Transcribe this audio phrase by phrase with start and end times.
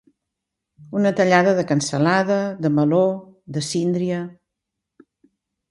[0.99, 3.05] Una tallada de cansalada, de meló,
[3.57, 4.25] de síndria.